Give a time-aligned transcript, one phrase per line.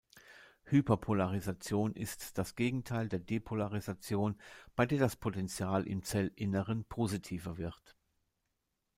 [0.63, 4.35] Hyperpolarisation ist das Gegenteil der Depolarisation,
[4.75, 7.95] bei der das Potential im Zellinneren positiver wird.